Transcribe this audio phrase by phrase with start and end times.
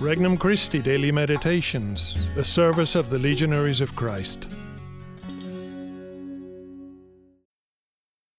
[0.00, 4.46] Regnum Christi Daily Meditations, the service of the Legionaries of Christ.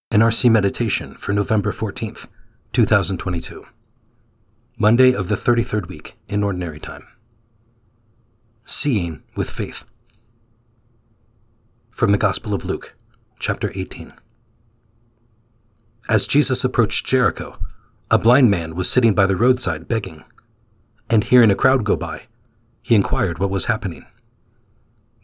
[0.09, 2.29] NRC Meditation for November 14th,
[2.71, 3.65] 2022.
[4.77, 7.05] Monday of the 33rd week in Ordinary Time.
[8.63, 9.83] Seeing with Faith.
[11.91, 12.95] From the Gospel of Luke,
[13.37, 14.13] chapter 18.
[16.07, 17.59] As Jesus approached Jericho,
[18.09, 20.23] a blind man was sitting by the roadside begging,
[21.09, 22.23] and hearing a crowd go by,
[22.81, 24.05] he inquired what was happening.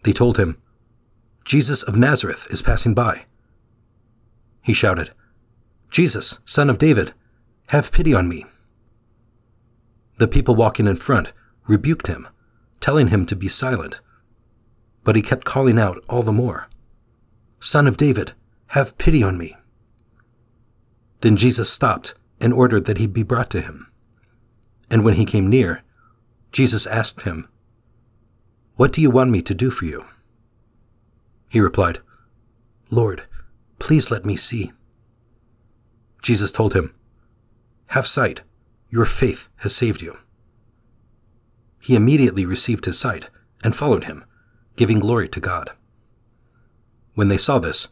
[0.04, 0.62] They told him,
[1.46, 3.26] Jesus of Nazareth is passing by.
[4.64, 5.12] He shouted,
[5.90, 7.14] Jesus, son of David,
[7.68, 8.45] have pity on me.
[10.18, 11.34] The people walking in front
[11.68, 12.28] rebuked him,
[12.80, 14.02] telling him to be silent.
[15.04, 16.67] But he kept calling out all the more,
[17.59, 18.34] Son of David,
[18.67, 19.56] have pity on me.
[21.22, 23.92] Then Jesus stopped and ordered that he be brought to him.
[24.92, 25.81] And when he came near,
[26.55, 27.50] Jesus asked him,
[28.77, 30.06] What do you want me to do for you?
[31.50, 32.00] He replied,
[32.89, 33.23] Lord,
[33.78, 34.72] please let me see.
[36.23, 36.95] Jesus told him,
[37.88, 38.44] Have sight,
[38.89, 40.17] your faith has saved you.
[41.81, 43.30] He immediately received his sight
[43.61, 44.23] and followed him,
[44.78, 45.72] giving glory to God.
[47.16, 47.89] When they saw this,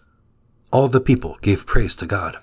[0.72, 2.38] all the people gave praise to God.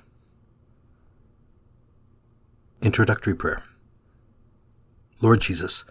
[2.83, 3.63] Introductory Prayer
[5.23, 5.85] Lord Jesus,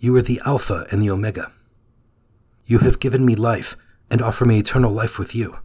[0.00, 1.52] you are the Alpha and the Omega.
[2.64, 3.76] You have given me life
[4.10, 5.58] and offer me eternal life with you.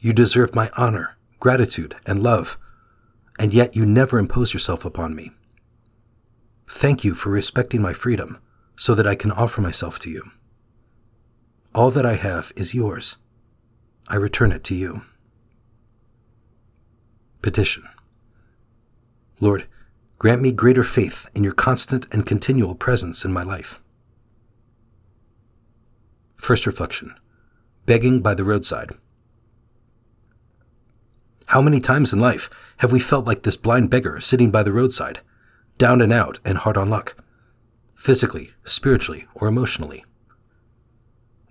[0.00, 2.58] You deserve my honor, gratitude, and love,
[3.38, 5.30] and yet you never impose yourself upon me.
[6.68, 8.38] Thank you for respecting my freedom
[8.74, 10.24] so that I can offer myself to you.
[11.76, 13.18] All that I have is yours.
[14.08, 15.02] I return it to you.
[17.40, 17.84] Petition.
[19.40, 19.68] Lord,
[20.18, 23.80] grant me greater faith in your constant and continual presence in my life.
[26.36, 27.14] First reflection
[27.86, 28.90] Begging by the roadside.
[31.46, 34.72] How many times in life have we felt like this blind beggar sitting by the
[34.72, 35.20] roadside,
[35.78, 37.16] down and out and hard on luck,
[37.94, 40.04] physically, spiritually, or emotionally?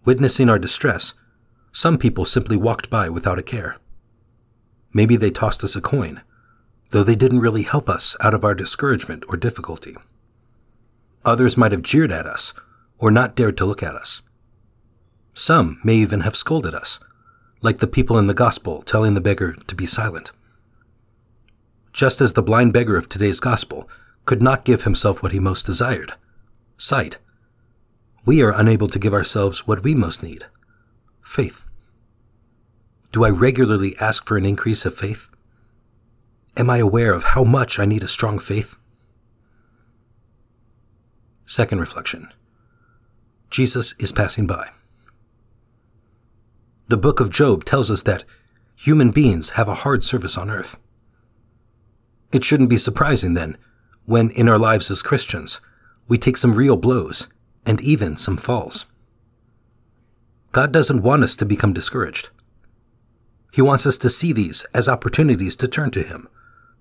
[0.05, 1.15] Witnessing our distress,
[1.71, 3.77] some people simply walked by without a care.
[4.93, 6.21] Maybe they tossed us a coin
[6.91, 9.95] though they didn't really help us out of our discouragement or difficulty.
[11.25, 12.53] Others might have jeered at us
[12.97, 14.21] or not dared to look at us.
[15.33, 16.99] Some may even have scolded us,
[17.61, 20.31] like the people in the gospel telling the beggar to be silent.
[21.93, 23.89] Just as the blind beggar of today's gospel
[24.25, 26.13] could not give himself what he most desired
[26.77, 27.17] sight
[28.27, 30.45] we are unable to give ourselves what we most need
[31.21, 31.63] faith.
[33.13, 35.29] Do I regularly ask for an increase of faith?
[36.57, 38.77] Am I aware of how much I need a strong faith?
[41.45, 42.33] Second reflection
[43.51, 44.71] Jesus is passing by.
[46.87, 48.23] The book of Job tells us that
[48.75, 50.77] human beings have a hard service on earth.
[52.31, 53.55] It shouldn't be surprising, then,
[54.05, 55.61] when in our lives as Christians,
[56.07, 57.27] we take some real blows
[57.67, 58.87] and even some falls.
[60.53, 62.29] God doesn't want us to become discouraged.
[63.53, 66.27] He wants us to see these as opportunities to turn to Him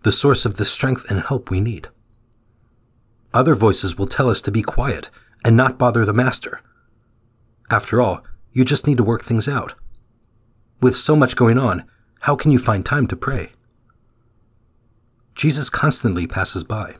[0.06, 1.88] the source of the strength and help we need.
[3.34, 5.10] Other voices will tell us to be quiet
[5.44, 6.60] and not bother the Master.
[7.72, 9.74] After all, you just need to work things out.
[10.80, 11.82] With so much going on,
[12.20, 13.48] how can you find time to pray?
[15.34, 16.94] Jesus constantly passes by.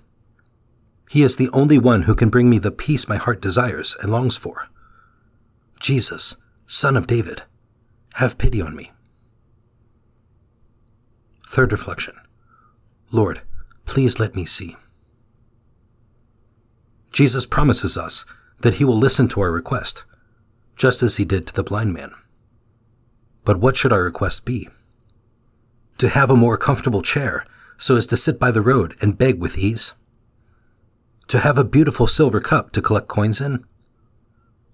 [1.08, 4.10] He is the only one who can bring me the peace my heart desires and
[4.10, 4.66] longs for.
[5.78, 6.34] Jesus,
[6.66, 7.44] Son of David,
[8.14, 8.90] have pity on me.
[11.46, 12.16] Third reflection
[13.12, 13.42] Lord,
[13.84, 14.76] please let me see.
[17.12, 18.24] Jesus promises us
[18.60, 20.04] that he will listen to our request,
[20.76, 22.12] just as he did to the blind man.
[23.44, 24.68] But what should our request be?
[25.98, 27.46] To have a more comfortable chair
[27.78, 29.94] so as to sit by the road and beg with ease?
[31.28, 33.64] To have a beautiful silver cup to collect coins in?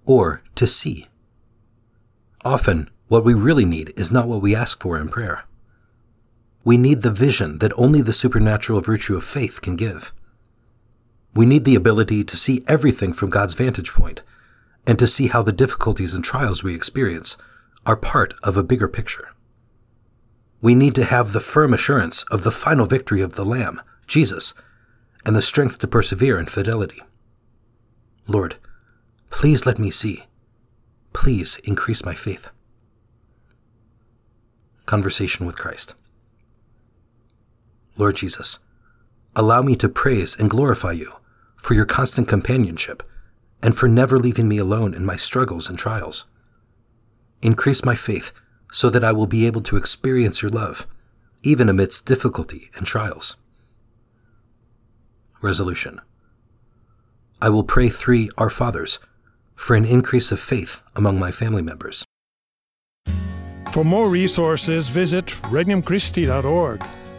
[0.05, 1.07] Or to see?
[2.45, 5.45] Often, what we really need is not what we ask for in prayer.
[6.65, 10.13] We need the vision that only the supernatural virtue of faith can give.
[11.35, 14.23] We need the ability to see everything from God's vantage point
[14.87, 17.37] and to see how the difficulties and trials we experience
[17.87, 19.31] are part of a bigger picture.
[20.61, 24.55] We need to have the firm assurance of the final victory of the Lamb, Jesus,
[25.25, 27.01] and the strength to persevere in fidelity.
[28.29, 28.57] Lord,
[29.31, 30.27] please let me see.
[31.13, 32.51] Please increase my faith.
[34.87, 35.95] Conversation with Christ.
[37.97, 38.59] Lord Jesus,
[39.37, 41.13] allow me to praise and glorify you
[41.63, 43.05] for your constant companionship,
[43.63, 46.27] and for never leaving me alone in my struggles and trials.
[47.41, 48.33] Increase my faith
[48.73, 50.89] so that I will be able to experience your love,
[51.45, 53.37] even amidst difficulty and trials.
[55.41, 56.01] Resolution
[57.41, 58.99] I will pray three Our Fathers
[59.55, 62.05] for an increase of faith among my family members.
[63.73, 66.83] For more resources, visit regnumchristi.org